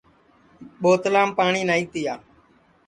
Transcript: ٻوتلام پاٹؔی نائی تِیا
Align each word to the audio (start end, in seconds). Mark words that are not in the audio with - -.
ٻوتلام 0.81 1.29
پاٹؔی 1.37 1.61
نائی 1.69 1.85
تِیا 1.91 2.13